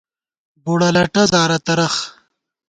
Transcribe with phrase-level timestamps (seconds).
[0.63, 1.95] بُڑہ لٹہ زارہ ترَخ